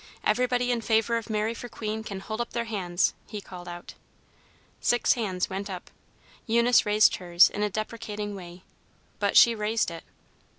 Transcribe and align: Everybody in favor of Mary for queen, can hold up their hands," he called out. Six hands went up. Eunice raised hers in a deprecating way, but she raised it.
Everybody 0.23 0.71
in 0.71 0.81
favor 0.81 1.15
of 1.15 1.29
Mary 1.29 1.53
for 1.53 1.69
queen, 1.69 2.03
can 2.03 2.21
hold 2.21 2.41
up 2.41 2.53
their 2.53 2.65
hands," 2.65 3.13
he 3.27 3.39
called 3.39 3.67
out. 3.67 3.93
Six 4.79 5.13
hands 5.13 5.47
went 5.47 5.69
up. 5.69 5.91
Eunice 6.47 6.87
raised 6.87 7.17
hers 7.17 7.51
in 7.51 7.61
a 7.61 7.69
deprecating 7.69 8.33
way, 8.33 8.63
but 9.19 9.37
she 9.37 9.53
raised 9.53 9.91
it. 9.91 10.03